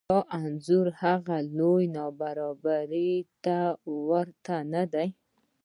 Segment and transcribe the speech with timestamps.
[0.09, 3.11] دا انځور هغه لویې نابرابرۍ
[3.45, 3.57] ته
[4.07, 5.07] ورته نه دی